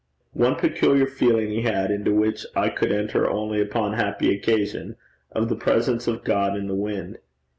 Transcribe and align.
One 0.33 0.55
peculiar 0.55 1.05
feeling 1.05 1.51
he 1.51 1.61
had, 1.61 1.91
into 1.91 2.11
which 2.11 2.43
I 2.55 2.69
could 2.69 2.91
enter 2.91 3.29
only 3.29 3.61
upon 3.61 3.93
happy 3.93 4.33
occasion, 4.35 4.95
of 5.31 5.47
the 5.47 5.55
presence 5.55 6.07
of 6.07 6.23
God 6.23 6.57
in 6.57 6.65
the 6.65 6.73
wind. 6.73 7.19